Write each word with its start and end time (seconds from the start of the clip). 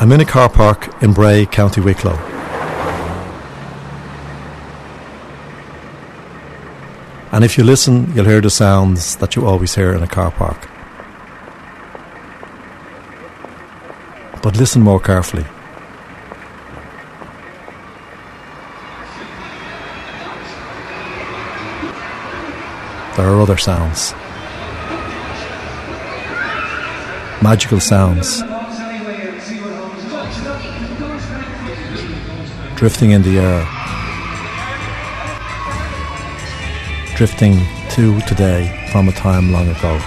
I'm 0.00 0.12
in 0.12 0.20
a 0.20 0.24
car 0.24 0.48
park 0.48 1.02
in 1.02 1.12
Bray, 1.12 1.44
County 1.44 1.80
Wicklow. 1.80 2.14
And 7.32 7.44
if 7.44 7.58
you 7.58 7.64
listen, 7.64 8.14
you'll 8.14 8.24
hear 8.24 8.40
the 8.40 8.48
sounds 8.48 9.16
that 9.16 9.34
you 9.34 9.44
always 9.44 9.74
hear 9.74 9.92
in 9.92 10.04
a 10.04 10.06
car 10.06 10.30
park. 10.30 10.68
But 14.40 14.56
listen 14.56 14.82
more 14.82 15.00
carefully. 15.00 15.42
There 23.16 23.28
are 23.28 23.40
other 23.40 23.56
sounds. 23.56 24.12
Magical 27.42 27.80
sounds. 27.80 28.44
Drifting 32.78 33.10
in 33.10 33.22
the 33.22 33.38
air. 33.38 33.66
Drifting 37.16 37.58
to 37.90 38.20
today 38.20 38.88
from 38.92 39.08
a 39.08 39.12
time 39.12 39.50
long 39.50 39.66
ago. 39.66 39.98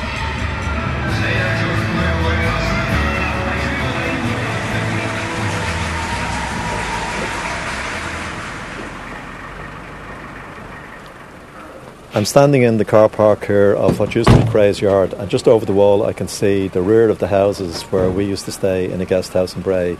I'm 12.13 12.23
standing 12.23 12.61
in 12.61 12.77
the 12.77 12.85
car 12.85 13.09
park 13.09 13.47
here 13.47 13.73
of 13.73 13.99
what 13.99 14.15
used 14.15 14.29
to 14.29 14.45
be 14.45 14.49
Cray's 14.49 14.79
Yard, 14.79 15.13
and 15.15 15.29
just 15.29 15.45
over 15.45 15.65
the 15.65 15.73
wall 15.73 16.05
I 16.05 16.13
can 16.13 16.29
see 16.29 16.69
the 16.69 16.81
rear 16.81 17.09
of 17.09 17.19
the 17.19 17.27
houses 17.27 17.81
where 17.91 18.09
we 18.09 18.23
used 18.23 18.45
to 18.45 18.53
stay 18.53 18.89
in 18.89 19.01
a 19.01 19.05
guest 19.05 19.33
house 19.33 19.57
in 19.57 19.61
Bray 19.61 19.97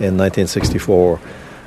in 0.00 0.16
1964. 0.16 1.20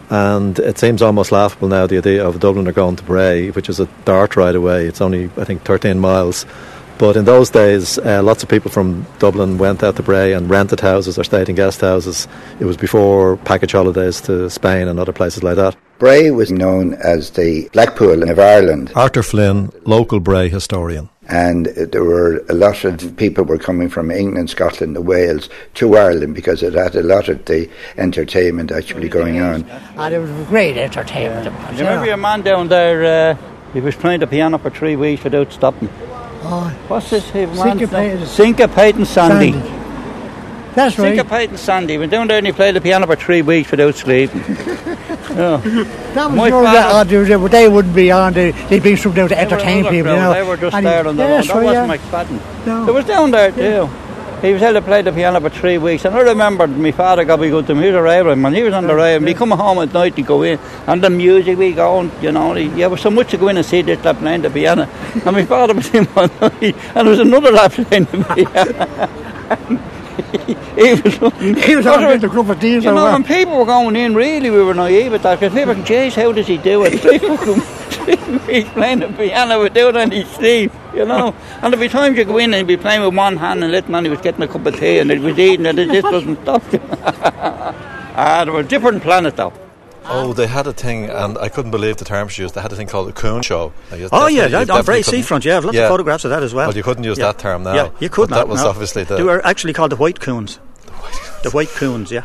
And 0.09 0.58
it 0.59 0.77
seems 0.77 1.02
almost 1.02 1.31
laughable 1.31 1.67
now 1.67 1.86
the 1.88 1.97
idea 1.97 2.25
of 2.25 2.36
Dubliner 2.38 2.73
going 2.73 2.95
to 2.95 3.03
Bray, 3.03 3.50
which 3.52 3.69
is 3.69 3.80
a 3.80 3.88
dart 4.05 4.36
ride 4.36 4.55
away. 4.55 4.86
It's 4.86 5.02
only, 5.02 5.25
I 5.38 5.44
think, 5.44 5.64
13 5.64 5.99
miles. 5.99 6.45
But 6.97 7.16
in 7.16 7.25
those 7.25 7.52
days, 7.52 7.99
uh, 7.99 8.23
lots 8.23 8.41
of 8.41 8.49
people 8.49 8.72
from 8.72 9.05
Dublin 9.19 9.59
went 9.59 9.83
out 9.83 9.97
to 9.97 10.03
Bray 10.03 10.33
and 10.33 10.49
rented 10.49 10.80
houses 10.80 11.19
or 11.19 11.23
stayed 11.23 11.47
in 11.47 11.55
guest 11.55 11.81
houses. 11.81 12.27
It 12.59 12.66
was 12.66 12.75
before 12.75 13.38
package 13.38 13.73
holidays 13.73 14.19
to 14.22 14.49
Spain 14.49 14.88
and 14.88 14.99
other 14.99 15.14
places 15.14 15.44
like 15.44 15.58
that. 15.58 15.75
Bray 15.99 16.31
was 16.31 16.52
known 16.52 16.95
as 16.95 17.31
the 17.31 17.69
Blackpool 17.73 18.27
of 18.27 18.39
Ireland. 18.39 18.92
Arthur 18.95 19.23
Flynn, 19.23 19.71
local 19.86 20.19
Bray 20.19 20.49
historian. 20.49 21.09
And 21.30 21.66
there 21.66 22.03
were 22.03 22.38
a 22.50 22.53
lot 22.53 22.86
of 22.86 23.16
people 23.17 23.44
were 23.44 23.58
coming 23.58 23.89
from 23.89 24.11
England, 24.11 24.50
Scotland, 24.50 24.95
and 24.95 25.06
Wales 25.06 25.50
to 25.75 25.97
Ireland 25.97 26.36
because 26.36 26.64
it 26.64 26.73
had 26.73 26.95
a 26.95 27.03
lot 27.03 27.28
of 27.28 27.44
the 27.45 27.70
entertainment 27.97 28.72
actually 28.72 29.09
going 29.09 29.42
on. 29.42 29.64
And 29.98 30.14
it 30.14 30.20
was 30.20 30.48
great 30.48 30.78
entertainment. 30.78 31.45
Yeah. 31.45 31.72
You 31.72 31.78
remember 31.80 32.05
your 32.05 32.17
man 32.17 32.42
down 32.44 32.70
there? 32.70 33.33
Uh, 33.33 33.38
he 33.73 33.81
was 33.81 33.95
playing 33.95 34.22
the 34.22 34.28
piano 34.28 34.58
for 34.58 34.70
three 34.70 34.95
weeks 34.95 35.23
without 35.23 35.52
stopping. 35.52 35.89
Oh, 36.50 36.73
What's 36.88 37.09
this? 37.09 37.33
name? 37.33 37.53
Syncopated. 37.55 38.28
Syncopated 38.28 39.05
Sandy. 39.08 39.52
Sandy. 39.52 39.77
That's 40.78 40.97
right. 41.00 41.16
Syncopated 41.17 41.58
Sandy. 41.58 41.94
He 41.94 41.97
went 41.97 42.11
down 42.11 42.28
there 42.28 42.38
and 42.38 42.45
he 42.45 42.53
played 42.53 42.75
the 42.75 42.81
piano 42.81 43.08
for 43.08 43.16
three 43.16 43.42
weeks 43.42 43.72
without 43.72 43.95
sleeping. 43.95 44.39
yeah. 44.47 45.28
Oh. 45.31 45.58
That 46.14 46.28
was 46.30 46.36
My 46.36 46.50
father- 46.52 46.64
that, 46.72 46.92
oh, 46.94 47.03
they, 47.03 47.47
they 47.47 47.67
wouldn't 47.67 47.95
be 47.95 48.11
on. 48.11 48.33
They, 48.33 48.52
they'd 48.52 48.83
be 48.83 48.95
something 48.95 49.23
out 49.23 49.30
to 49.30 49.39
entertain 49.39 49.83
people, 49.83 49.95
you 49.98 50.03
know. 50.03 50.33
They 50.33 50.44
were 50.44 50.55
just 50.55 50.75
And 50.75 50.86
there 50.86 51.02
he- 51.02 51.09
on 51.09 51.16
the 51.17 51.23
yeah, 51.23 51.38
road. 51.38 51.45
That 51.45 51.55
right, 51.55 51.64
wasn't 51.64 51.88
yeah. 51.89 51.98
McFadden. 51.98 52.66
No. 52.67 52.88
It 52.89 52.94
was 52.94 53.05
down 53.05 53.31
there 53.31 53.52
too. 53.52 53.89
He 54.42 54.53
was 54.53 54.61
able 54.61 54.73
to 54.75 54.81
play 54.83 55.02
the 55.02 55.11
piano 55.11 55.42
for 55.42 55.50
three 55.50 55.80
weeks, 55.80 56.05
and 56.05 56.14
I 56.14 56.20
remember 56.20 56.67
my 56.67 56.92
father 56.92 57.25
got 57.25 57.39
me 57.39 57.50
good 57.50 57.66
to 57.66 57.72
him. 57.72 57.80
He 57.80 57.88
was 57.88 57.95
a 57.95 58.02
railway 58.03 58.36
man. 58.36 58.53
He 58.53 58.61
was 58.61 58.72
on 58.75 58.86
the 58.86 58.94
rail, 58.94 59.16
and 59.16 59.25
we 59.25 59.33
come 59.33 59.50
home 59.50 59.80
at 59.80 59.92
night 59.92 60.16
to 60.16 60.22
go 60.22 60.43
in, 60.43 60.60
and 60.86 61.04
the 61.04 61.10
music 61.10 61.58
we 61.58 61.73
go 61.73 61.98
on, 61.98 62.11
you 62.21 62.32
know. 62.32 62.54
He, 62.54 62.67
there 62.67 62.87
was 62.87 63.02
so 63.02 63.10
much 63.10 63.32
to 63.32 63.37
go 63.37 63.48
in 63.48 63.58
and 63.58 63.66
see 63.66 63.82
this 63.82 64.04
lad 64.05 64.17
playing 64.20 64.43
the 64.43 64.52
piano, 64.52 64.83
and 65.26 65.26
my 65.26 65.43
father 65.43 65.73
was 65.73 65.92
in 65.92 66.05
one 66.05 66.30
night, 66.39 66.61
and 66.61 66.95
there 66.95 67.05
was 67.05 67.20
another 67.20 67.52
lad 67.52 67.71
playing 67.87 68.04
the 68.04 68.23
piano. 68.36 69.80
he 70.45 70.93
was, 70.93 71.65
He 71.65 71.76
was 71.76 71.86
on 71.86 72.05
with 72.05 72.21
the 72.21 72.27
group 72.27 72.49
of 72.49 72.60
teams 72.60 72.83
you 72.83 72.92
know, 72.92 73.08
and 73.08 73.26
people 73.26 73.58
were 73.58 73.65
going 73.65 73.95
in, 73.95 74.15
really, 74.15 74.49
we 74.49 74.61
were 74.61 74.73
naive 74.73 75.14
at 75.14 75.23
that, 75.23 75.39
because 75.39 75.54
people 75.54 75.76
jeez, 75.76 76.14
how 76.14 76.32
does 76.32 76.48
he 76.48 76.58
do 76.58 76.83
it? 76.83 76.99
Fucking, 76.99 77.61
three 78.08 78.37
weeks 78.48 78.70
playing 78.71 78.99
the 78.99 79.08
piano 79.10 79.61
without 79.61 79.95
any 79.95 80.23
sleep, 80.26 80.71
you 80.93 81.05
know. 81.05 81.36
And 81.61 81.73
there'd 81.73 81.80
be 81.80 81.89
times 81.89 82.17
you 82.17 82.26
go 82.26 82.37
in 82.37 82.54
and 82.54 82.55
he'd 82.55 82.67
be 82.67 82.82
playing 82.82 83.04
with 83.04 83.16
one 83.16 83.37
hand 83.37 83.64
and 83.64 83.71
little 83.71 83.92
man, 83.92 84.05
he 84.05 84.10
was 84.10 84.21
getting 84.21 84.42
a 84.42 84.48
cup 84.48 84.66
of 84.66 84.77
tea 84.80 84.99
and 84.99 85.11
he 85.11 85.20
was 85.20 85.37
eating 85.37 85.66
and 85.66 85.80
it 85.80 85.89
just 85.89 86.04
doesn't 86.04 86.42
stop. 86.43 86.64
ah, 88.16 88.43
they 88.45 88.52
were 88.52 88.61
a 88.61 88.64
different 88.64 89.02
planet, 89.04 89.36
though. 89.36 89.54
Oh, 90.09 90.33
they 90.33 90.47
had 90.47 90.67
a 90.67 90.73
thing, 90.73 91.09
and 91.09 91.37
I 91.37 91.49
couldn't 91.49 91.71
believe 91.71 91.97
the 91.97 92.05
term 92.05 92.27
she 92.29 92.41
used. 92.41 92.55
They 92.55 92.61
had 92.61 92.71
a 92.71 92.75
thing 92.75 92.87
called 92.87 93.09
a 93.09 93.11
coon 93.11 93.41
show. 93.41 93.73
Now, 93.91 94.07
Oh 94.11 94.27
yeah, 94.27 94.45
on 94.69 94.83
Bray 94.85 95.01
Seafront. 95.01 95.43
Yeah, 95.45 95.57
I've 95.57 95.65
lots 95.65 95.75
Yeah. 95.75 95.83
of 95.83 95.89
photographs 95.89 96.23
of 96.25 96.31
that 96.31 96.43
as 96.43 96.53
well. 96.53 96.67
Well, 96.69 96.77
you 96.77 96.83
couldn't 96.83 97.03
use 97.03 97.17
Yeah. 97.17 97.27
that 97.27 97.39
term 97.39 97.63
now. 97.63 97.73
Yeah, 97.73 97.89
you 97.99 98.09
could 98.09 98.29
not. 98.29 98.37
That 98.37 98.47
was 98.47 98.61
no. 98.61 98.69
obviously 98.69 99.03
the. 99.03 99.17
They 99.17 99.23
were 99.23 99.45
actually 99.45 99.73
called 99.73 99.91
the 99.91 99.95
White 99.97 100.19
Coons. 100.19 100.59
The 101.43 101.49
White 101.51 101.69
Coons, 101.69 102.11
yeah. 102.11 102.23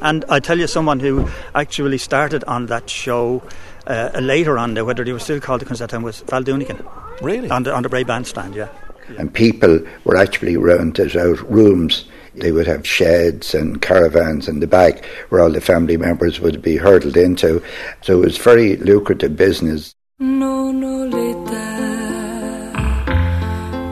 And 0.00 0.24
I 0.28 0.40
tell 0.40 0.58
you, 0.58 0.66
someone 0.66 1.00
who 1.00 1.28
actually 1.54 1.98
started 1.98 2.44
on 2.44 2.66
that 2.66 2.88
show 2.90 3.42
uh, 3.86 4.10
later 4.20 4.58
on, 4.58 4.74
whether 4.86 5.04
they 5.04 5.12
were 5.12 5.18
still 5.20 5.40
called 5.40 5.60
the 5.60 5.64
Coons 5.66 5.80
at 5.80 5.90
that 5.90 5.94
time, 5.96 6.02
was 6.02 6.20
Val 6.20 6.42
Doonican 6.42 6.84
really? 7.22 7.50
on 7.50 7.62
the 7.64 7.74
on 7.74 7.82
the 7.82 7.88
Bray 7.88 8.02
Bandstand. 8.04 8.54
Yeah. 8.54 8.68
And 9.16 9.32
people 9.32 9.80
were 10.04 10.16
actually 10.16 10.56
rented 10.56 11.16
out 11.16 11.40
rooms. 11.50 12.04
They 12.34 12.52
would 12.52 12.66
have 12.66 12.86
sheds 12.86 13.54
and 13.54 13.80
caravans 13.82 14.48
in 14.48 14.60
the 14.60 14.66
back 14.66 15.04
where 15.28 15.40
all 15.40 15.50
the 15.50 15.60
family 15.60 15.96
members 15.96 16.40
would 16.40 16.62
be 16.62 16.76
hurdled 16.76 17.16
into. 17.16 17.62
So 18.02 18.20
it 18.20 18.24
was 18.24 18.36
very 18.36 18.76
lucrative 18.76 19.36
business. 19.36 19.94
Non 20.20 20.82
ho 20.82 21.04
l'età, 21.06 21.68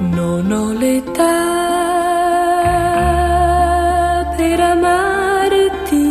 non 0.00 0.50
ho 0.53 0.72
l'età 0.75 1.56
per 4.37 4.60
amarti. 4.60 6.05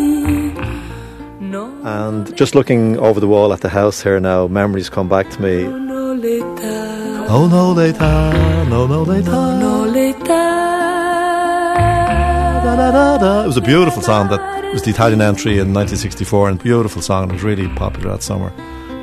Non 1.40 1.82
and 1.84 2.36
just 2.36 2.56
looking 2.56 2.98
over 2.98 3.20
the 3.20 3.28
wall 3.28 3.54
at 3.54 3.62
the 3.62 3.70
house 3.70 4.02
here 4.02 4.20
now, 4.20 4.48
memories 4.48 4.90
come 4.90 5.08
back 5.08 5.30
to 5.32 5.42
me. 5.42 5.85
Ho 6.26 6.30
l'età, 6.30 7.28
Oh 7.28 7.48
no, 7.48 7.72
later, 7.74 8.66
no, 8.70 8.86
no, 8.88 9.04
later. 9.04 9.32
non 9.32 9.62
ho 9.62 9.86
Da, 9.86 9.92
l'età. 9.92 10.44
da, 12.92 13.18
da. 13.18 13.44
It 13.44 13.48
was 13.48 13.58
a 13.58 13.62
beautiful 13.62 14.02
song. 14.02 14.28
That 14.30 14.42
was 14.74 14.82
the 14.84 14.90
Italian 14.92 15.22
entry 15.22 15.60
in 15.60 15.72
1964, 15.74 16.50
and 16.50 16.60
beautiful 16.62 17.02
song. 17.02 17.30
It 17.30 17.34
was 17.34 17.44
really 17.44 17.68
popular 17.70 18.12
that 18.12 18.24
summer. 18.24 18.52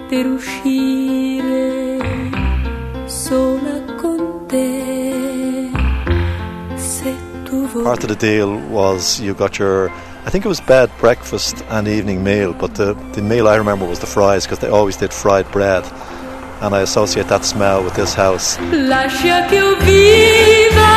per 0.08 0.26
uscire 0.26 1.70
sola 3.06 3.82
con 4.00 4.46
te. 4.48 5.70
Se 6.76 7.14
tu. 7.44 7.66
Part 7.82 8.02
of 8.04 8.08
the 8.08 8.16
deal 8.16 8.56
was 8.70 9.20
you 9.20 9.32
got 9.34 9.58
your, 9.58 9.90
I 10.26 10.30
think 10.30 10.44
it 10.44 10.48
was 10.48 10.60
bed, 10.60 10.90
breakfast, 11.00 11.64
and 11.70 11.86
evening 11.88 12.22
meal. 12.22 12.52
But 12.52 12.74
the, 12.74 12.94
the 13.14 13.22
meal 13.22 13.48
I 13.48 13.56
remember 13.56 13.86
was 13.86 14.00
the 14.00 14.06
fries 14.06 14.44
because 14.44 14.58
they 14.58 14.68
always 14.68 14.96
did 14.96 15.12
fried 15.12 15.50
bread, 15.50 15.84
and 16.62 16.74
I 16.74 16.80
associate 16.82 17.26
that 17.28 17.44
smell 17.44 17.82
with 17.82 17.94
this 17.94 18.14
house. 18.14 18.56
Lascia 18.70 19.46
che 19.46 19.56
io 19.56 19.76
viva 19.78 20.94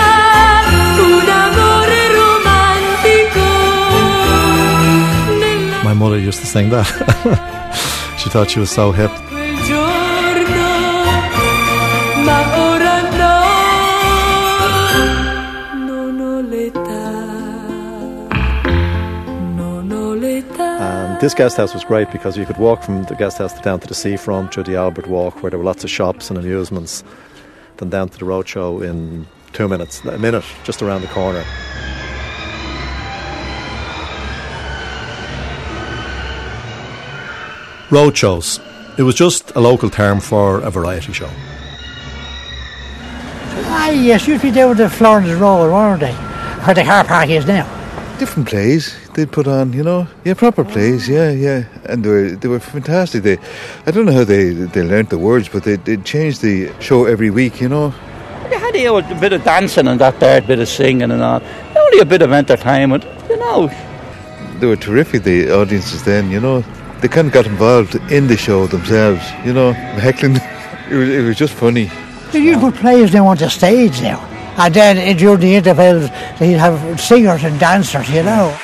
un 1.01 1.27
amore 1.27 2.01
romantico. 2.19 3.47
My 5.83 5.93
mother 5.93 6.17
used 6.17 6.39
to 6.41 6.45
sing 6.45 6.69
that. 6.69 6.85
she 8.17 8.29
thought 8.29 8.49
she 8.49 8.59
was 8.59 8.69
so 8.69 8.91
hip. 8.91 9.11
This 21.25 21.33
guest 21.33 21.57
house 21.57 21.73
was 21.73 21.83
great 21.83 22.11
because 22.11 22.37
you 22.37 22.45
could 22.45 22.57
walk 22.57 22.83
from 22.83 23.03
the 23.05 23.15
guest 23.15 23.39
house 23.39 23.59
down 23.61 23.79
to 23.79 23.87
the 23.87 23.95
seafront 23.95 24.53
through 24.53 24.61
the 24.61 24.75
Albert 24.75 25.07
Walk, 25.07 25.41
where 25.41 25.49
there 25.49 25.57
were 25.57 25.65
lots 25.65 25.83
of 25.83 25.89
shops 25.89 26.29
and 26.29 26.37
amusements, 26.37 27.03
then 27.77 27.89
down 27.89 28.09
to 28.09 28.19
the 28.19 28.25
roadshow 28.25 28.87
in 28.87 29.25
two 29.51 29.67
minutes, 29.67 30.05
a 30.05 30.19
minute, 30.19 30.43
just 30.63 30.83
around 30.83 31.01
the 31.01 31.07
corner. 31.07 31.43
Roadshows. 37.89 38.59
It 38.99 39.01
was 39.01 39.15
just 39.15 39.49
a 39.55 39.59
local 39.59 39.89
term 39.89 40.19
for 40.19 40.59
a 40.59 40.69
variety 40.69 41.11
show. 41.11 41.31
Ah, 43.67 43.89
yes, 43.89 44.27
used 44.27 44.41
to 44.41 44.47
be 44.49 44.51
there 44.51 44.67
with 44.67 44.77
the 44.77 44.91
Florence 44.91 45.31
Road, 45.31 45.71
weren't 45.71 46.01
they? 46.01 46.13
Where 46.13 46.75
the 46.75 46.83
car 46.83 47.03
park 47.03 47.31
is 47.31 47.47
now. 47.47 47.65
different 48.19 48.47
plays 48.47 49.04
they'd 49.15 49.31
put 49.31 49.47
on, 49.47 49.73
you 49.73 49.83
know. 49.83 50.07
Yeah, 50.23 50.35
proper 50.35 50.63
plays, 50.63 51.09
oh. 51.09 51.13
yeah, 51.13 51.31
yeah. 51.31 51.63
And 51.85 52.03
they 52.03 52.09
were 52.09 52.29
they 52.31 52.47
were 52.47 52.59
fantastic. 52.59 53.23
They 53.23 53.37
I 53.85 53.91
don't 53.91 54.05
know 54.05 54.13
how 54.13 54.23
they 54.23 54.49
they 54.51 54.83
learnt 54.83 55.09
the 55.09 55.17
words, 55.17 55.49
but 55.49 55.63
they 55.63 55.77
they 55.77 55.97
changed 55.97 56.41
the 56.41 56.71
show 56.79 57.05
every 57.05 57.31
week, 57.31 57.59
you 57.61 57.69
know. 57.69 57.93
They 58.49 58.59
had 58.59 58.75
you 58.75 58.85
know, 58.85 58.97
a 58.97 59.19
bit 59.19 59.33
of 59.33 59.43
dancing 59.43 59.87
and 59.87 59.99
that 59.99 60.19
there, 60.19 60.37
a 60.37 60.41
bit 60.41 60.59
of 60.59 60.67
singing 60.67 61.09
and 61.11 61.21
all. 61.23 61.41
Only 61.75 61.99
a 61.99 62.05
bit 62.05 62.21
of 62.21 62.31
entertainment, 62.31 63.03
you 63.29 63.37
know. 63.37 63.69
they 64.59 64.67
were 64.67 64.75
terrific. 64.77 65.23
The 65.23 65.51
audiences 65.51 66.03
then, 66.03 66.29
you 66.29 66.39
know, 66.39 66.61
they 67.01 67.07
kind 67.07 67.27
of 67.27 67.33
got 67.33 67.47
involved 67.47 67.95
in 68.11 68.27
the 68.27 68.37
show 68.37 68.67
themselves. 68.67 69.23
You 69.45 69.53
know, 69.53 69.73
heckling. 69.73 70.37
It 70.87 70.97
was, 70.97 71.09
it 71.09 71.21
was 71.25 71.35
just 71.35 71.53
funny. 71.55 71.89
You 72.31 72.59
put 72.59 72.75
players 72.75 73.11
now 73.11 73.25
on 73.25 73.37
the 73.37 73.49
stage 73.49 74.03
now. 74.03 74.19
And 74.55 74.71
then 74.71 75.17
during 75.17 75.39
the 75.39 75.55
intervals, 75.55 76.11
they'd 76.37 76.59
have 76.59 77.01
singers 77.01 77.43
and 77.43 77.59
dancers, 77.59 78.07
you 78.07 78.21
know. 78.21 78.55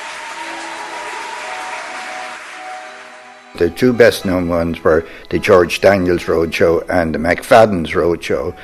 The 3.61 3.69
two 3.69 3.93
best 3.93 4.25
known 4.25 4.49
ones 4.49 4.83
were 4.83 5.05
the 5.29 5.37
George 5.37 5.81
Daniels 5.81 6.23
Roadshow 6.23 6.83
and 6.89 7.13
the 7.13 7.19
McFadden's 7.19 7.91
Roadshow. 7.91 8.57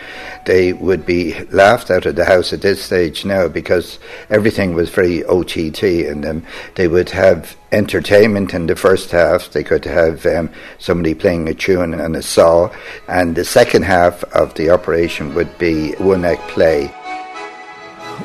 They 0.48 0.74
would 0.74 1.06
be 1.06 1.40
laughed 1.52 1.92
out 1.92 2.08
of 2.08 2.16
the 2.16 2.26
house 2.26 2.52
at 2.52 2.64
this 2.64 2.84
stage 2.84 3.24
now 3.24 3.48
because 3.48 4.00
everything 4.32 4.74
was 4.74 4.90
very 4.90 5.24
OTT 5.24 5.84
in 5.84 6.22
them. 6.22 6.48
They 6.74 6.88
would 6.88 7.12
have 7.12 7.56
entertainment 7.72 8.56
in 8.56 8.66
the 8.66 8.76
first 8.76 9.12
half. 9.12 9.52
They 9.52 9.64
could 9.64 9.86
have 9.86 10.26
um, 10.26 10.50
somebody 10.80 11.14
playing 11.14 11.48
a 11.48 11.54
tune 11.54 11.94
and 11.94 12.16
a 12.16 12.24
saw. 12.24 12.74
And 13.08 13.36
the 13.36 13.46
second 13.46 13.84
half 13.84 14.24
of 14.24 14.56
the 14.56 14.72
operation 14.72 15.36
would 15.36 15.60
be 15.60 15.92
one 15.98 16.26
act 16.26 16.42
play. 16.48 16.92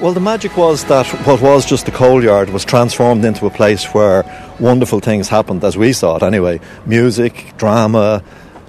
Well, 0.03 0.13
the 0.13 0.19
magic 0.19 0.57
was 0.57 0.87
that 0.87 1.07
what 1.29 1.41
was 1.41 1.65
just 1.65 1.87
the 1.87 1.93
coal 1.93 2.25
yard 2.25 2.51
was 2.51 2.65
transformed 2.65 3.25
into 3.25 3.47
a 3.47 3.51
place 3.51 3.85
where 3.95 4.25
wonderful 4.59 4.99
things 4.99 5.29
happened, 5.29 5.63
as 5.63 5.79
we 5.79 5.93
saw 5.93 6.17
it 6.17 6.25
anyway. 6.25 6.59
Music, 6.87 7.53
drama, 7.57 8.25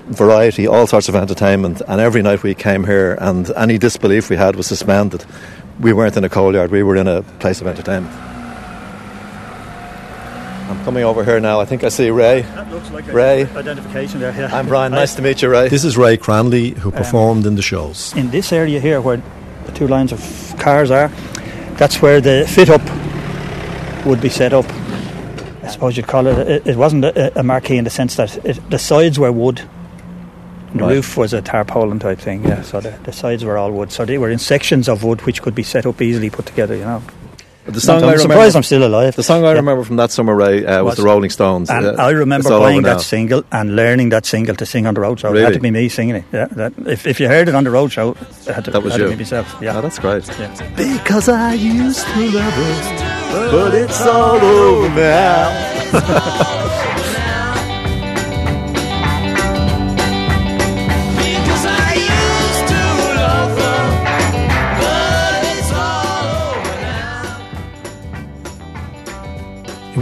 variety, 0.10 0.68
all 0.68 0.86
sorts 0.86 1.10
of 1.10 1.16
entertainment. 1.16 1.82
And 1.88 2.00
every 2.00 2.22
night 2.22 2.44
we 2.44 2.54
came 2.54 2.84
here, 2.84 3.18
and 3.20 3.50
any 3.58 3.80
disbelief 3.80 4.30
we 4.30 4.36
had 4.36 4.56
was 4.56 4.68
suspended. 4.68 5.26
We 5.80 5.92
weren't 5.92 6.16
in 6.16 6.24
a 6.24 6.30
coal 6.30 6.54
yard, 6.54 6.70
we 6.70 6.84
were 6.84 6.98
in 6.98 7.08
a 7.08 7.24
place 7.24 7.62
of 7.62 7.66
entertainment. 7.66 8.14
I'm 10.70 10.86
coming 10.86 11.04
over 11.04 11.24
here 11.24 11.40
now. 11.40 11.60
I 11.60 11.66
think 11.66 11.84
I 11.84 11.90
see 11.90 12.12
Ray. 12.12 12.44
That 12.44 12.70
looks 12.70 12.92
like 12.92 13.08
Ray. 13.12 13.46
identification 13.46 14.20
there. 14.20 14.36
Yeah. 14.40 14.56
I'm 14.56 14.68
Brian. 14.68 14.92
Nice 14.92 15.16
to 15.16 15.24
meet 15.24 15.42
you, 15.42 15.50
Ray. 15.50 15.68
This 15.68 15.84
is 15.84 15.98
Ray 15.98 16.16
Cranley, 16.16 16.78
who 16.78 16.90
um, 16.90 16.96
performed 16.96 17.48
in 17.48 17.56
the 17.56 17.64
shows. 17.64 18.14
in 18.16 18.30
this 18.30 18.54
area 18.54 18.80
here 18.80 19.02
where 19.02 19.20
the 19.66 19.72
two 19.72 19.88
lines 19.88 20.12
of 20.12 20.20
cars 20.60 20.92
are, 20.92 21.10
that's 21.78 22.02
where 22.02 22.22
the 22.22 22.46
fit 22.48 22.70
up 22.70 22.82
would 24.06 24.22
be 24.22 24.30
set 24.30 24.54
up. 24.54 24.66
I 25.64 25.68
suppose 25.68 25.96
you'd 25.98 26.08
call 26.08 26.28
it. 26.28 26.38
It, 26.48 26.68
it 26.68 26.76
wasn't 26.78 27.06
a, 27.06 27.40
a 27.40 27.44
marquee 27.44 27.78
in 27.78 27.84
the 27.86 27.90
sense 27.90 28.16
that 28.18 28.38
it, 28.46 28.70
the 28.70 28.80
sides 28.80 29.18
were 29.18 29.32
wood. 29.32 29.62
The 30.74 30.80
Right. 30.80 30.96
roof 30.96 31.18
was 31.18 31.34
a 31.34 31.42
tarpaulin 31.42 32.00
type 32.00 32.18
thing, 32.20 32.44
yeah. 32.44 32.64
So 32.64 32.82
the, 32.82 32.90
the 33.04 33.14
sides 33.14 33.46
were 33.46 33.58
all 33.60 33.72
wood. 33.72 33.92
So 33.92 34.06
they 34.06 34.18
were 34.18 34.32
in 34.32 34.40
sections 34.40 34.90
of 34.90 35.04
wood 35.04 35.22
which 35.22 35.42
could 35.44 35.54
be 35.54 35.62
set 35.62 35.86
up 35.86 36.02
easily, 36.02 36.32
put 36.32 36.48
together, 36.48 36.76
you 36.76 36.84
know. 36.84 37.04
The 37.66 37.80
song 37.80 37.98
I'm 37.98 38.10
I 38.10 38.12
remember, 38.14 38.22
surprised 38.34 38.56
I'm 38.58 38.64
still 38.64 38.84
alive. 38.86 39.16
the 39.16 39.24
song 39.24 39.44
I 39.46 39.52
Yeah. 39.52 39.54
remember 39.64 39.84
from 39.86 39.96
that 39.96 40.12
summer, 40.12 40.36
Ray, 40.36 40.66
uh, 40.66 40.84
was, 40.84 40.92
Was- 40.92 40.98
the 40.98 41.04
Rolling 41.04 41.30
Stones. 41.30 41.70
And 41.70 41.86
Uh, 41.86 41.96
I 41.98 42.10
remember 42.12 42.48
it's 42.48 42.52
all 42.52 42.60
buying 42.60 42.82
that 42.84 43.00
single 43.02 43.44
and 43.54 43.76
learning 43.78 44.10
that 44.10 44.26
single 44.26 44.56
to 44.56 44.66
sing 44.66 44.86
on 44.86 44.94
the 44.96 45.02
road 45.02 45.20
show. 45.22 45.34
It 45.34 45.44
had 45.44 45.54
to 45.54 45.60
be 45.62 45.72
me 45.72 45.88
singing 45.88 46.16
it. 46.18 46.26
Yeah, 46.34 46.48
that, 46.52 46.74
if, 46.86 47.08
if 47.08 47.20
you 47.22 47.28
heard 47.30 47.48
it 47.48 47.56
on 47.56 47.64
the 47.64 47.70
road 47.72 47.92
show, 47.92 48.18
it 48.48 48.54
had 48.54 48.66
to, 48.66 48.72
That 48.72 48.84
was 48.84 48.94
had 48.94 49.02
you. 49.02 49.08
to 49.08 49.12
be 49.16 49.24
myself. 49.24 49.56
Yeah. 49.62 49.78
Oh, 49.78 49.82
that's 49.82 49.98
great. 49.98 50.28
Yeah. 50.40 50.50
Because 50.76 51.30
I 51.30 51.54
used 51.54 52.06
to 52.06 52.20
love 52.32 52.54
it, 52.58 53.52
but 53.52 53.74
it's 53.74 54.02
all 54.02 54.36
over 54.42 54.90
now. 54.90 56.60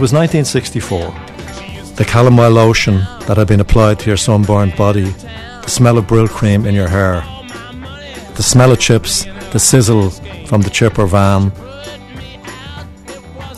was 0.02 0.12
1964. 0.12 1.12
The 1.94 2.04
calomel 2.04 2.52
lotion 2.52 2.96
that 3.28 3.36
had 3.36 3.46
been 3.46 3.60
applied 3.60 4.00
to 4.00 4.08
your 4.10 4.16
sunburned 4.16 4.74
body, 4.74 5.04
the 5.04 5.68
smell 5.68 5.96
of 5.96 6.08
Brylcreem 6.08 6.66
in 6.66 6.74
your 6.74 6.88
hair, 6.88 7.22
the 8.34 8.42
smell 8.42 8.72
of 8.72 8.80
chips, 8.80 9.26
the 9.52 9.60
sizzle 9.60 10.10
from 10.46 10.62
the 10.62 10.70
chipper 10.70 11.06
van. 11.06 11.50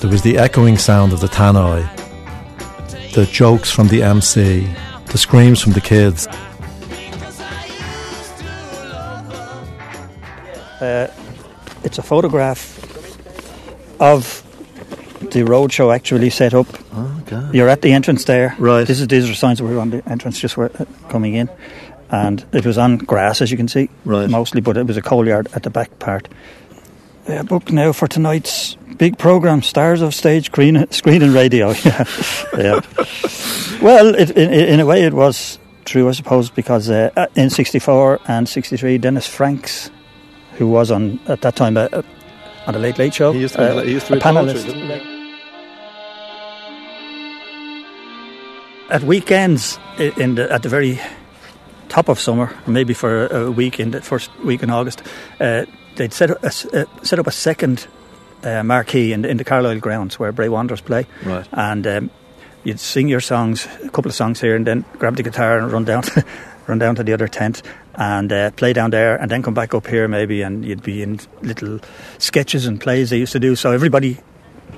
There 0.00 0.10
was 0.10 0.20
the 0.20 0.36
echoing 0.36 0.76
sound 0.76 1.14
of 1.14 1.20
the 1.20 1.28
tannoy, 1.28 1.82
the 3.14 3.24
jokes 3.24 3.70
from 3.70 3.88
the 3.88 4.02
MC, 4.02 4.68
the 5.06 5.16
screams 5.16 5.62
from 5.62 5.72
the 5.72 5.80
kids. 5.80 6.26
Uh, 10.78 11.10
it's 11.84 11.96
a 11.96 12.02
photograph 12.02 12.78
of 13.98 14.43
the 15.34 15.42
roadshow 15.42 15.94
actually 15.94 16.30
set 16.30 16.54
up. 16.54 16.66
Oh, 16.94 17.20
God. 17.26 17.54
You're 17.54 17.68
at 17.68 17.82
the 17.82 17.92
entrance 17.92 18.24
there. 18.24 18.56
Right. 18.58 18.86
This 18.86 19.00
is 19.00 19.08
these 19.08 19.28
are 19.28 19.34
signs 19.34 19.60
were 19.60 19.78
on 19.78 19.90
the 19.90 20.02
entrance 20.08 20.40
just 20.40 20.56
were 20.56 20.70
uh, 20.78 20.86
coming 21.10 21.34
in, 21.34 21.50
and 22.10 22.42
it 22.52 22.64
was 22.64 22.78
on 22.78 22.96
grass 22.96 23.42
as 23.42 23.50
you 23.50 23.58
can 23.58 23.68
see, 23.68 23.90
Right. 24.06 24.30
mostly, 24.30 24.62
but 24.62 24.76
it 24.78 24.86
was 24.86 24.96
a 24.96 25.02
coal 25.02 25.26
yard 25.26 25.48
at 25.54 25.62
the 25.62 25.70
back 25.70 25.98
part. 25.98 26.28
Uh, 27.28 27.42
book 27.42 27.70
now 27.72 27.92
for 27.92 28.06
tonight's 28.08 28.76
big 28.98 29.18
program, 29.18 29.62
Stars 29.62 30.00
of 30.02 30.14
Stage 30.14 30.46
Screen, 30.46 30.86
screen 30.90 31.22
and 31.22 31.32
Radio. 31.34 31.70
yeah, 31.84 32.04
yeah. 32.56 32.80
Well, 33.82 34.14
it, 34.14 34.30
in, 34.30 34.50
in 34.52 34.80
a 34.80 34.86
way, 34.86 35.02
it 35.02 35.12
was 35.14 35.58
true, 35.84 36.08
I 36.08 36.12
suppose, 36.12 36.50
because 36.50 36.88
uh, 36.90 37.10
uh, 37.16 37.26
in 37.34 37.50
'64 37.50 38.20
and 38.28 38.48
'63, 38.48 38.98
Dennis 38.98 39.26
Franks, 39.26 39.90
who 40.58 40.68
was 40.68 40.90
on 40.90 41.18
at 41.26 41.40
that 41.42 41.56
time 41.56 41.76
uh, 41.76 41.88
uh, 41.92 42.02
on 42.66 42.74
the 42.74 42.80
Late 42.80 42.98
Late 42.98 43.14
Show, 43.14 43.32
He 43.32 43.40
used 43.40 43.54
to, 43.56 43.78
uh, 43.78 43.82
he 43.82 43.92
used 43.92 44.06
to 44.06 44.12
a 44.12 44.16
read 44.16 44.22
poetry, 44.22 44.60
panelist. 44.62 45.13
At 48.90 49.02
weekends 49.02 49.78
in 49.98 50.34
the, 50.36 50.50
at 50.52 50.62
the 50.62 50.68
very 50.68 51.00
top 51.88 52.08
of 52.08 52.18
summer, 52.18 52.50
maybe 52.66 52.94
for 52.94 53.26
a, 53.26 53.44
a 53.46 53.50
week 53.50 53.78
in 53.80 53.90
the 53.90 54.00
first 54.02 54.30
week 54.44 54.62
in 54.62 54.70
August, 54.70 55.02
uh, 55.40 55.64
they'd 55.96 56.12
set 56.12 56.30
up 56.30 56.42
uh, 56.44 56.50
set 56.50 57.18
up 57.18 57.26
a 57.26 57.30
second 57.32 57.86
uh, 58.42 58.62
marquee 58.62 59.12
in 59.12 59.22
the, 59.22 59.28
in 59.28 59.36
the 59.36 59.44
Carlisle 59.44 59.78
grounds 59.80 60.18
where 60.18 60.32
Bray 60.32 60.48
Wanderers 60.48 60.80
play, 60.80 61.06
Right. 61.24 61.46
and 61.52 61.86
um, 61.86 62.10
you'd 62.64 62.80
sing 62.80 63.08
your 63.08 63.20
songs, 63.20 63.66
a 63.82 63.88
couple 63.90 64.08
of 64.08 64.14
songs 64.14 64.40
here, 64.40 64.56
and 64.56 64.66
then 64.66 64.84
grab 64.98 65.16
the 65.16 65.22
guitar 65.22 65.58
and 65.58 65.70
run 65.72 65.84
down. 65.84 66.02
To, 66.02 66.24
Run 66.66 66.78
down 66.78 66.94
to 66.94 67.02
the 67.04 67.12
other 67.12 67.28
tent 67.28 67.60
and 67.94 68.32
uh, 68.32 68.50
play 68.52 68.72
down 68.72 68.88
there, 68.90 69.16
and 69.20 69.30
then 69.30 69.42
come 69.42 69.52
back 69.52 69.74
up 69.74 69.86
here 69.86 70.08
maybe, 70.08 70.40
and 70.40 70.64
you'd 70.64 70.82
be 70.82 71.02
in 71.02 71.20
little 71.42 71.78
sketches 72.16 72.64
and 72.64 72.80
plays 72.80 73.10
they 73.10 73.18
used 73.18 73.32
to 73.32 73.38
do. 73.38 73.54
So 73.54 73.70
everybody 73.70 74.16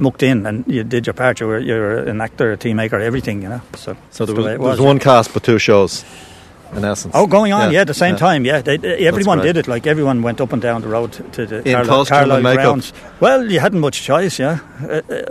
mucked 0.00 0.22
in, 0.22 0.46
and 0.46 0.64
you 0.66 0.84
did 0.84 1.06
your 1.06 1.14
part. 1.14 1.40
You 1.40 1.46
were 1.48 1.58
you 1.58 1.74
were 1.74 1.96
an 1.98 2.20
actor, 2.20 2.52
a 2.52 2.56
team 2.56 2.76
maker, 2.76 2.98
everything, 3.00 3.42
you 3.42 3.48
know. 3.48 3.60
So 3.76 3.96
So 4.10 4.26
there 4.26 4.26
that's 4.26 4.28
the 4.28 4.34
was, 4.34 4.44
there 4.44 4.54
it 4.54 4.60
was 4.60 4.78
was. 4.78 4.86
one 4.86 4.98
cast 4.98 5.32
but 5.32 5.42
two 5.42 5.58
shows, 5.58 6.04
in 6.76 6.84
essence. 6.84 7.14
Oh, 7.16 7.26
going 7.26 7.52
on, 7.52 7.72
yeah, 7.72 7.80
at 7.82 7.86
the 7.86 7.94
same 7.94 8.14
yeah. 8.14 8.18
time, 8.18 8.44
yeah. 8.44 8.62
They, 8.62 8.76
they- 8.78 9.06
everyone 9.06 9.40
did 9.40 9.56
it. 9.56 9.66
Like 9.68 9.86
everyone 9.86 10.22
went 10.22 10.40
up 10.40 10.52
and 10.52 10.62
down 10.62 10.82
the 10.82 10.88
road 10.88 11.12
to 11.32 11.46
the 11.46 11.56
In 11.58 11.74
Carlisle, 11.74 11.86
costume 11.86 12.16
and 12.16 12.26
Carlisle 12.30 12.42
makeup? 12.42 12.62
grounds. 12.64 12.92
Well, 13.20 13.50
you 13.50 13.60
hadn't 13.60 13.80
much 13.80 14.02
choice, 14.02 14.38
yeah. 14.38 14.58
Uh, 14.82 15.00
uh, 15.10 15.22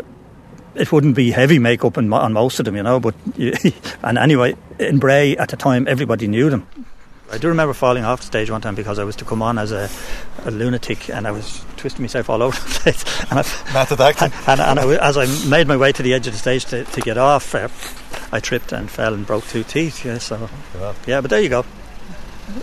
it 0.75 0.91
wouldn't 0.91 1.15
be 1.15 1.31
heavy 1.31 1.57
makeup 1.60 1.98
on, 1.98 2.12
on 2.12 2.34
most 2.34 2.60
of 2.60 2.65
them, 2.65 2.75
you 2.75 2.84
know. 2.84 3.00
But 3.00 3.15
you, 3.38 3.53
and 4.03 4.17
anyway, 4.17 4.55
in 4.79 5.00
Bray 5.00 5.38
at 5.38 5.50
the 5.50 5.57
time, 5.57 5.88
everybody 5.88 6.27
knew 6.27 6.50
them. 6.50 6.67
I 7.32 7.38
do 7.38 7.48
remember 7.48 7.74
falling 7.74 8.05
off 8.05 8.20
the 8.22 8.27
stage 8.27 8.51
one 8.51 8.62
time 8.62 8.75
because 8.75 9.00
I 9.00 9.03
was 9.03 9.15
to 9.17 9.25
come 9.25 9.41
on 9.41 9.58
as 9.58 9.72
a, 9.72 9.89
a 10.46 10.51
lunatic 10.51 11.10
and 11.10 11.25
I 11.27 11.32
was 11.32 11.65
twisting 11.75 12.03
myself 12.03 12.29
all 12.29 12.44
over 12.44 12.55
the 12.67 12.79
place. 12.79 13.03
And, 13.32 13.39
I, 13.39 13.44
Method 13.74 14.00
acting. 14.01 14.32
and, 14.48 14.62
and 14.62 14.79
I, 14.79 14.96
as 15.08 15.17
I 15.17 15.25
made 15.50 15.67
my 15.67 15.75
way 15.77 15.91
to 15.91 16.03
the 16.03 16.13
edge 16.13 16.27
of 16.27 16.34
the 16.34 16.39
stage 16.39 16.65
to, 16.65 16.84
to 16.84 17.01
get 17.01 17.17
off, 17.17 17.55
uh, 17.55 17.67
I 18.32 18.39
tripped 18.39 18.72
and 18.72 18.89
fell 18.89 19.13
and 19.13 19.25
broke 19.25 19.46
two 19.48 19.63
teeth. 19.63 20.05
Yeah, 20.05 20.20
so 20.20 20.50
yeah, 21.08 21.22
but 21.22 21.29
there 21.29 21.41
you 21.41 21.50
go, 21.50 21.65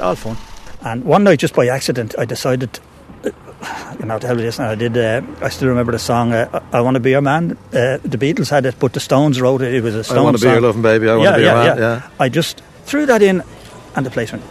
all 0.00 0.14
fun. 0.14 0.36
And 0.84 1.04
one 1.04 1.24
night, 1.24 1.38
just 1.38 1.54
by 1.54 1.68
accident, 1.68 2.14
I 2.18 2.24
decided, 2.24 2.80
uh, 3.24 3.96
you 3.98 4.06
know, 4.06 4.18
to 4.18 4.26
hell 4.26 4.36
with 4.36 4.44
this. 4.44 4.58
And 4.58 4.68
I 4.68 4.74
did. 4.74 4.96
Uh, 4.96 5.22
I 5.40 5.48
still 5.48 5.68
remember 5.68 5.92
the 5.92 5.98
song 5.98 6.32
uh, 6.32 6.60
"I 6.72 6.80
Want 6.80 6.96
to 6.96 7.00
Be 7.00 7.10
Your 7.10 7.20
Man." 7.20 7.52
Uh, 7.72 7.98
the 8.02 8.18
Beatles 8.18 8.50
had 8.50 8.66
it, 8.66 8.74
but 8.80 8.92
the 8.92 8.98
Stones 9.00 9.40
wrote 9.40 9.62
it. 9.62 9.72
It 9.74 9.82
was 9.82 9.94
a 9.94 10.02
Stones 10.02 10.18
I 10.18 10.22
want 10.22 10.38
to 10.38 10.44
be 10.44 10.50
your 10.50 10.60
loving 10.60 10.82
baby. 10.82 11.08
I 11.08 11.16
want 11.16 11.22
yeah, 11.24 11.30
to 11.30 11.36
be 11.36 11.42
yeah, 11.44 11.54
your 11.54 11.64
man. 11.64 11.78
yeah. 11.78 12.00
Yeah. 12.00 12.10
I 12.18 12.28
just 12.28 12.62
threw 12.84 13.06
that 13.06 13.22
in, 13.22 13.44
and 13.94 14.06
the 14.06 14.10
place 14.10 14.32
went. 14.32 14.44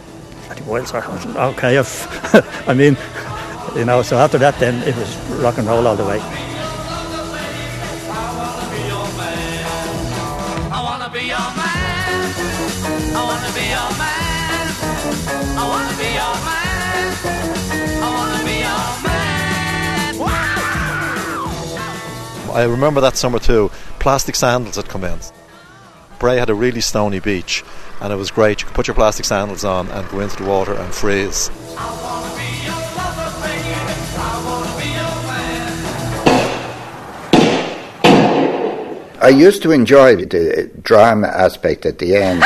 bloody 0.46 0.62
wild. 0.62 0.88
So 0.88 0.98
I 0.98 1.08
was, 1.08 1.26
okay, 1.56 1.76
if, 1.76 2.06
I 2.68 2.74
mean, 2.74 2.96
you 3.76 3.84
know. 3.84 4.02
So 4.02 4.16
after 4.18 4.38
that, 4.38 4.58
then 4.58 4.82
it 4.86 4.96
was 4.96 5.16
rock 5.42 5.58
and 5.58 5.66
roll 5.66 5.86
all 5.86 5.96
the 5.96 6.04
way. 6.04 6.20
I 10.74 10.80
wanna 10.82 11.10
be 11.12 11.20
your 11.20 11.38
man. 11.38 12.32
I 13.14 13.22
wanna 13.24 13.50
be 13.52 13.64
your 13.68 13.90
man. 13.98 14.66
I 15.58 15.62
wanna 15.68 15.94
be 15.96 16.08
your 16.20 16.36
man. 16.48 17.16
I 18.02 18.08
wanna 18.16 18.40
be 18.44 18.56
your 18.66 18.88
man. 19.06 20.18
Wow! 22.48 22.52
I 22.54 22.62
remember 22.64 23.00
that 23.00 23.16
summer 23.16 23.38
too. 23.38 23.70
Plastic 23.98 24.34
sandals 24.34 24.76
had 24.76 24.88
come 24.88 25.04
in. 25.04 25.18
Bray 26.18 26.36
had 26.38 26.50
a 26.50 26.54
really 26.54 26.80
stony 26.80 27.18
beach, 27.20 27.64
and 28.02 28.12
it 28.12 28.16
was 28.16 28.32
great. 28.32 28.60
You 28.60 28.66
could 28.66 28.74
put 28.74 28.88
your 28.88 28.96
plastic 28.96 29.24
sandals 29.24 29.64
on 29.64 29.88
and 29.88 30.08
go 30.08 30.20
into 30.20 30.36
the 30.36 30.48
water 30.48 30.74
and 30.74 30.92
freeze. 30.92 31.50
I 39.22 39.28
used 39.28 39.62
to 39.62 39.70
enjoy 39.70 40.16
the 40.16 40.68
drama 40.82 41.28
aspect 41.28 41.86
at 41.86 42.00
the 42.00 42.16
end. 42.16 42.42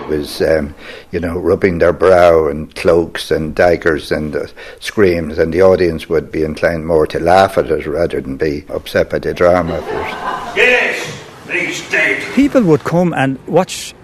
It 0.00 0.08
was, 0.08 0.40
um, 0.40 0.74
you 1.10 1.20
know, 1.20 1.38
rubbing 1.38 1.78
their 1.78 1.92
brow 1.92 2.48
and 2.48 2.74
cloaks 2.74 3.30
and 3.30 3.54
daggers 3.54 4.10
and 4.10 4.34
uh, 4.34 4.46
screams, 4.80 5.36
and 5.36 5.52
the 5.52 5.60
audience 5.60 6.08
would 6.08 6.32
be 6.32 6.44
inclined 6.44 6.86
more 6.86 7.06
to 7.08 7.20
laugh 7.20 7.58
at 7.58 7.70
it 7.70 7.86
rather 7.86 8.22
than 8.22 8.38
be 8.38 8.64
upset 8.70 9.10
by 9.10 9.18
the 9.18 9.34
drama 9.34 9.74
of 9.74 9.84
it. 9.86 10.56
Yes, 10.56 11.22
he's 11.50 11.90
dead. 11.90 12.22
People 12.34 12.62
would 12.62 12.84
come 12.84 13.12
and 13.12 13.38
watch 13.46 13.94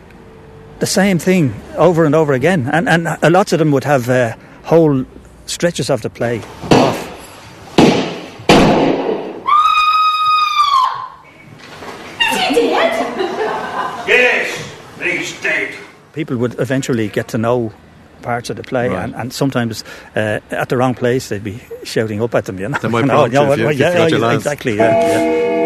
the 0.81 0.87
same 0.87 1.19
thing 1.19 1.55
over 1.77 2.05
and 2.05 2.15
over 2.15 2.33
again, 2.33 2.69
and 2.73 2.89
and 2.89 3.07
uh, 3.07 3.17
lots 3.31 3.53
of 3.53 3.59
them 3.59 3.71
would 3.71 3.85
have 3.85 4.09
uh, 4.09 4.35
whole 4.65 5.05
stretches 5.47 5.91
of 5.91 6.01
the 6.03 6.11
play 6.11 6.41
off. 6.73 7.07
Yes, 14.07 14.73
he's 15.03 15.41
dead. 15.43 15.75
People 16.13 16.37
would 16.39 16.59
eventually 16.59 17.09
get 17.09 17.29
to 17.29 17.39
know 17.39 17.73
parts 18.23 18.51
of 18.51 18.57
the 18.57 18.63
play, 18.63 18.89
Right. 18.89 19.05
and, 19.05 19.15
and 19.15 19.33
sometimes 19.33 19.85
uh, 20.17 20.41
at 20.51 20.69
the 20.69 20.77
wrong 20.77 20.95
place 20.95 21.29
they'd 21.29 21.45
be 21.45 21.61
shouting 21.85 22.21
up 22.23 22.35
at 22.35 22.45
them. 22.47 22.59
You 22.59 22.69
know, 22.69 22.79
They 22.79 22.89
might 22.89 23.01
You 23.03 23.07
know, 23.07 23.29
prompt 23.29 23.33
you 23.35 23.41
if 23.41 23.59
you- 23.59 23.65
well, 23.65 23.71
if 23.71 23.79
you 23.79 23.85
yeah, 23.85 24.07
yeah, 24.31 24.35
exactly. 24.35 24.77
Yeah, 24.77 24.91
yeah. 24.91 25.60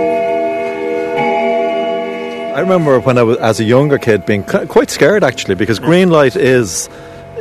I 2.54 2.60
remember 2.60 3.00
when 3.00 3.18
I 3.18 3.22
was 3.24 3.36
as 3.38 3.60
a 3.60 3.64
younger 3.64 3.98
kid 3.98 4.24
being 4.26 4.44
quite 4.44 4.90
scared 4.90 5.24
actually 5.24 5.56
because 5.56 5.78
green 5.80 6.10
light 6.10 6.36
is 6.36 6.88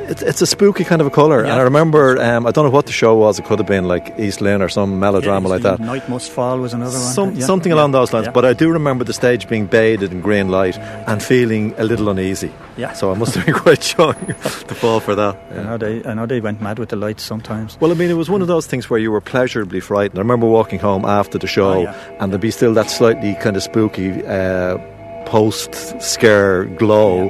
it's, 0.05 0.22
it's 0.22 0.41
a 0.41 0.46
spooky 0.46 0.84
kind 0.84 1.00
of 1.00 1.08
a 1.08 1.10
colour. 1.12 1.43
And 1.43 1.53
I 1.53 1.62
remember 1.62 2.22
um, 2.22 2.46
I 2.46 2.51
don't 2.51 2.65
know 2.65 2.72
what 2.72 2.88
the 2.88 2.91
show 2.91 3.15
was. 3.15 3.39
It 3.39 3.46
could 3.46 3.58
have 3.60 3.67
been 3.67 3.88
like 3.88 4.20
East 4.20 4.41
Lynne 4.41 4.62
or 4.62 4.67
some 4.67 5.00
melodrama 5.00 5.48
like 5.48 5.62
that. 5.62 5.79
Night 5.79 6.10
Must 6.10 6.29
Fall 6.29 6.60
was 6.60 6.74
another 6.74 6.98
one. 6.98 7.13
Some, 7.13 7.36
Yeah, 7.36 7.46
something 7.46 7.70
yeah, 7.70 7.75
along 7.77 7.91
those 7.91 8.12
lines. 8.12 8.25
yeah. 8.25 8.32
But 8.34 8.43
I 8.43 8.51
do 8.53 8.70
remember 8.70 9.05
the 9.05 9.13
stage 9.13 9.48
being 9.48 9.65
bathed 9.67 10.03
in 10.03 10.20
green 10.20 10.50
light 10.50 10.77
and 11.08 11.24
feeling 11.24 11.74
a 11.77 11.86
little 11.86 12.10
uneasy. 12.10 12.51
Yeah. 12.75 12.91
So 12.93 13.12
I 13.12 13.15
must 13.15 13.36
have 13.36 13.46
been 13.46 13.55
quite 13.65 13.98
young 13.98 14.15
to 14.70 14.75
fall 14.75 15.00
for 15.00 15.15
that. 15.15 15.38
I 15.51 15.63
know 15.63 15.77
they, 15.77 16.03
I 16.03 16.13
know 16.15 16.25
they 16.25 16.41
went 16.41 16.60
mad 16.62 16.79
with 16.79 16.89
the 16.89 16.98
lights 16.98 17.24
sometimes. 17.24 17.77
Well, 17.79 17.91
I 17.91 17.93
mean, 17.93 18.10
it 18.10 18.15
was 18.17 18.29
one 18.29 18.41
of 18.41 18.48
those 18.50 18.67
things 18.67 18.89
where 18.89 19.00
you 19.00 19.10
were 19.12 19.22
pleasurably 19.22 19.79
frightened. 19.79 20.17
I 20.20 20.22
remember 20.24 20.48
walking 20.48 20.79
home 20.79 21.05
after 21.05 21.38
the 21.38 21.48
show, 21.48 21.70
Oh, 21.74 21.82
yeah. 21.84 21.96
and 22.20 22.32
there'd 22.34 22.41
be 22.41 22.51
still 22.51 22.74
that 22.74 22.89
slightly 22.89 23.36
kind 23.36 23.55
of 23.55 23.63
spooky 23.63 24.25
uh, 24.25 24.77
post 25.25 26.01
scare 26.01 26.65
glow. 26.65 27.30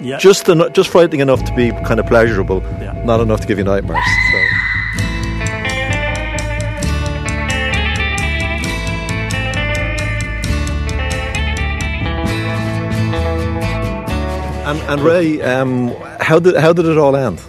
Yeah, 0.00 0.18
Just 0.18 0.48
eno- 0.48 0.68
just 0.68 0.90
frightening 0.90 1.20
enough 1.20 1.42
to 1.44 1.54
be 1.54 1.70
kind 1.70 1.98
of 2.00 2.06
pleasurable, 2.06 2.62
Yeah. 2.80 2.92
not 3.04 3.20
enough 3.20 3.40
to 3.40 3.46
give 3.46 3.56
you 3.58 3.64
nightmares. 3.64 4.04
So. 4.32 4.38
And, 14.68 14.80
and 14.90 15.00
Ray, 15.02 15.40
um, 15.42 15.94
how 16.20 16.40
did 16.40 16.56
how 16.56 16.72
did 16.72 16.86
it 16.86 16.98
all 16.98 17.14
end? 17.14 17.40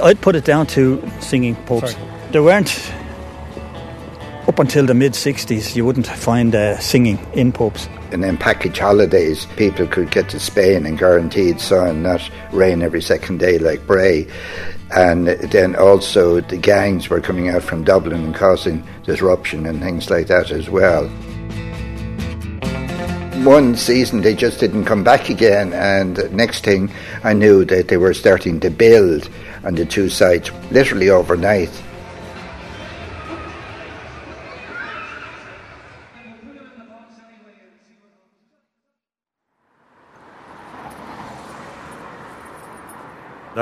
I'd 0.00 0.20
put 0.20 0.36
it 0.36 0.44
down 0.44 0.66
to 0.68 1.02
singing 1.20 1.56
pubs. 1.66 1.96
There 2.30 2.42
weren't 2.44 2.91
up 4.52 4.58
until 4.58 4.84
the 4.84 4.92
mid 4.92 5.12
'60s. 5.12 5.74
You 5.74 5.86
wouldn't 5.86 6.06
find 6.06 6.54
uh, 6.54 6.78
singing 6.78 7.18
in 7.32 7.52
pubs. 7.52 7.88
And 8.10 8.22
then 8.22 8.36
package 8.36 8.78
holidays, 8.78 9.46
people 9.56 9.86
could 9.86 10.10
get 10.10 10.28
to 10.28 10.38
Spain 10.38 10.84
and 10.84 10.98
guaranteed 10.98 11.58
sun, 11.58 12.02
not 12.02 12.20
rain 12.52 12.82
every 12.82 13.00
second 13.00 13.38
day 13.38 13.58
like 13.58 13.86
Bray. 13.86 14.26
And 14.94 15.28
then 15.28 15.74
also 15.74 16.42
the 16.42 16.58
gangs 16.58 17.08
were 17.08 17.22
coming 17.22 17.48
out 17.48 17.62
from 17.62 17.82
Dublin 17.82 18.24
and 18.24 18.34
causing 18.34 18.86
disruption 19.04 19.64
and 19.64 19.80
things 19.80 20.10
like 20.10 20.26
that 20.26 20.50
as 20.50 20.68
well. 20.68 21.08
One 23.46 23.74
season 23.74 24.20
they 24.20 24.34
just 24.34 24.60
didn't 24.60 24.84
come 24.84 25.02
back 25.02 25.30
again, 25.30 25.72
and 25.72 26.30
next 26.30 26.62
thing 26.62 26.92
I 27.24 27.32
knew 27.32 27.64
that 27.64 27.88
they 27.88 27.96
were 27.96 28.12
starting 28.12 28.60
to 28.60 28.70
build 28.70 29.30
on 29.64 29.76
the 29.76 29.86
two 29.86 30.10
sites 30.10 30.50
literally 30.70 31.08
overnight. 31.08 31.72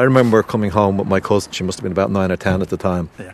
I 0.00 0.04
remember 0.04 0.42
coming 0.42 0.71
home 0.71 0.97
with 0.99 1.07
my 1.09 1.21
cousin. 1.21 1.52
She 1.52 1.62
must 1.64 1.78
have 1.78 1.83
been 1.83 1.92
about 1.92 2.11
nine 2.11 2.33
or 2.33 2.37
ten 2.37 2.62
at 2.62 2.69
the 2.71 2.76
time. 2.76 3.11
Yeah. 3.19 3.33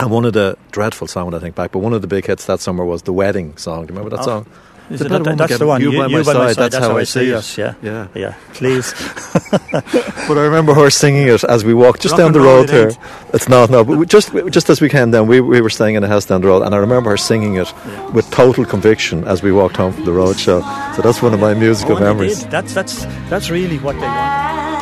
And 0.00 0.10
one 0.10 0.24
of 0.24 0.32
the 0.32 0.56
dreadful 0.70 1.06
sound 1.08 1.34
I 1.34 1.38
think 1.40 1.54
back, 1.56 1.72
but 1.72 1.80
one 1.80 1.92
of 1.92 2.02
the 2.02 2.08
big 2.08 2.26
hits 2.26 2.46
that 2.46 2.60
summer 2.60 2.84
was 2.84 3.02
the 3.02 3.12
wedding 3.12 3.56
song. 3.56 3.86
Do 3.86 3.92
you 3.92 3.98
remember 3.98 4.16
that 4.16 4.22
Oh. 4.22 4.26
song? 4.44 4.46
Is 4.90 5.00
The 5.00 5.06
it 5.06 5.24
that- 5.24 5.38
that's 5.38 5.58
the 5.58 5.66
one. 5.66 5.80
You, 5.80 5.92
by, 5.96 6.08
my, 6.08 6.22
side, 6.22 6.56
That's, 6.56 6.76
how, 6.76 6.96
I 6.98 7.04
see 7.04 7.30
it. 7.30 7.34
us. 7.34 7.56
Yeah, 7.56 7.72
Yeah. 7.82 8.06
yeah. 8.14 8.34
Please. 8.52 8.92
But 10.28 10.38
I 10.38 10.42
remember 10.44 10.72
her 10.74 10.88
singing 10.90 11.26
it 11.28 11.42
as 11.44 11.64
we 11.64 11.74
walked 11.74 12.00
just 12.02 12.12
Rock 12.12 12.18
down 12.18 12.32
the 12.32 12.40
road 12.40 12.68
it 12.68 12.70
here. 12.70 12.88
ain't. 12.88 12.98
It's 13.34 13.48
not 13.48 13.70
no, 13.70 13.82
but 13.84 13.96
we 13.98 14.06
just 14.06 14.32
just 14.50 14.68
as 14.70 14.80
we 14.80 14.88
came 14.88 15.10
down, 15.10 15.26
we 15.26 15.40
we 15.40 15.60
were 15.60 15.70
staying 15.70 15.94
in 15.96 16.04
a 16.04 16.08
house 16.08 16.24
down 16.26 16.40
the 16.42 16.48
road, 16.48 16.62
and 16.62 16.74
I 16.74 16.78
remember 16.78 17.10
her 17.10 17.16
singing 17.18 17.54
it 17.56 17.68
with 18.14 18.30
total 18.30 18.64
conviction 18.64 19.24
as 19.24 19.42
we 19.42 19.52
walked 19.52 19.76
home 19.76 19.92
from 19.92 20.04
the 20.04 20.12
road 20.12 20.36
show. 20.38 20.60
So 20.96 21.02
that's 21.02 21.20
one 21.22 21.34
of 21.34 21.40
my 21.40 21.52
musical 21.54 21.96
Oh, 21.96 22.00
memories. 22.00 22.46
That's 22.46 22.72
that's 22.74 23.04
that's 23.30 23.48
really 23.50 23.78
what 23.78 23.94
they 24.00 24.06
want. 24.06 24.73